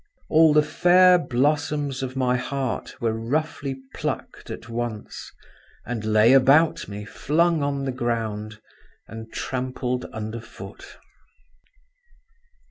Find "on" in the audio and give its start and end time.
7.61-7.85